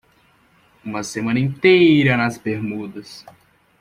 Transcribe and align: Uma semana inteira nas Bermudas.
Uma 0.83 1.03
semana 1.03 1.37
inteira 1.39 2.17
nas 2.17 2.35
Bermudas. 2.35 3.23